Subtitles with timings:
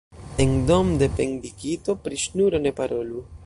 [0.43, 3.27] En dom' de pendigito pri ŝnuro ne parolu.